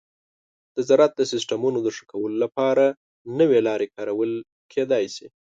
د 0.75 0.77
زراعت 0.87 1.13
د 1.15 1.21
سیستماتو 1.31 1.79
د 1.83 1.87
ښه 1.95 2.03
کولو 2.11 2.35
لپاره 2.43 2.85
نوي 3.39 3.59
لارې 3.67 3.91
کارول 3.95 4.31
کیدی 4.73 5.05
شي. 5.15 5.27